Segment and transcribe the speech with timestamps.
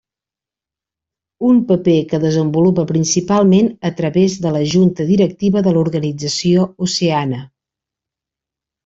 [1.49, 7.43] Un paper que desenvolupa principalment a través de la junta directiva de l'organització Oceana.